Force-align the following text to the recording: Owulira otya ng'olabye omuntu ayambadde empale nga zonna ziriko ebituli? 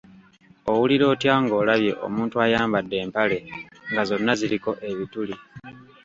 Owulira 0.69 1.05
otya 1.13 1.33
ng'olabye 1.43 1.91
omuntu 2.05 2.35
ayambadde 2.45 2.95
empale 3.03 3.37
nga 3.89 4.03
zonna 4.09 4.33
ziriko 4.39 4.71
ebituli? 4.89 5.35